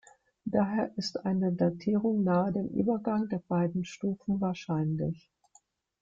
[0.45, 5.29] Daher ist eine Datierung nahe dem Übergang der beiden Stufen wahrscheinlich.